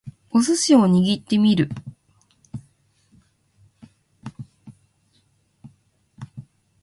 [0.31, 1.69] お寿司を握ってみる